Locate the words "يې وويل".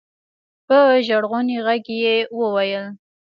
2.03-2.85